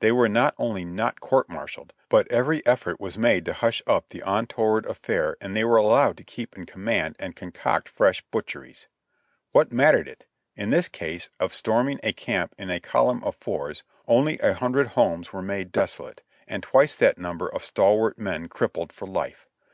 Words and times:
They 0.00 0.12
were 0.12 0.28
not 0.28 0.54
only 0.58 0.84
not 0.84 1.20
court 1.20 1.48
martialed, 1.48 1.94
but 2.10 2.30
every 2.30 2.60
effort 2.66 3.00
was 3.00 3.16
made 3.16 3.46
to 3.46 3.54
hush 3.54 3.80
up 3.86 4.10
the 4.10 4.20
untoward 4.20 4.84
affair 4.84 5.38
and 5.40 5.56
they 5.56 5.64
were 5.64 5.78
allowed 5.78 6.18
to 6.18 6.24
keep 6.24 6.58
in 6.58 6.66
com 6.66 6.84
mand 6.84 7.16
and 7.18 7.34
concoct 7.34 7.88
fresh 7.88 8.20
butcheries. 8.30 8.86
What 9.52 9.72
mattered 9.72 10.08
it? 10.08 10.26
In 10.56 10.68
this 10.68 10.90
case 10.90 11.30
of 11.40 11.54
storming 11.54 12.00
a 12.02 12.12
camp 12.12 12.54
in 12.58 12.68
a 12.68 12.80
column 12.80 13.24
of 13.24 13.34
fours, 13.36 13.82
only 14.06 14.38
a 14.40 14.52
hundred 14.52 14.88
homes 14.88 15.32
were 15.32 15.40
made 15.40 15.72
desolate, 15.72 16.22
and 16.46 16.62
twice 16.62 16.94
that 16.96 17.16
number 17.16 17.48
of 17.48 17.64
stalwart 17.64 18.18
men 18.18 18.48
crippled 18.50 18.92
for 18.92 19.08
life. 19.08 19.48